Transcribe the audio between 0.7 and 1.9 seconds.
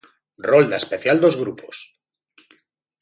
especial dos grupos.